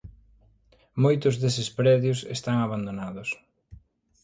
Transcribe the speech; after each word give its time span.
Moitos 1.03 1.33
deses 1.41 1.69
predios 1.79 2.19
están 2.35 2.57
abandonados. 2.61 3.29